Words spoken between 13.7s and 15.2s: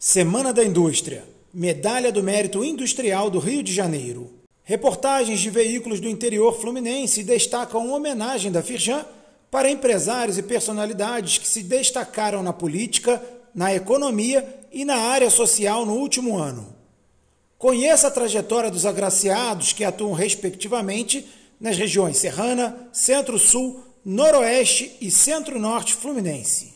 economia e na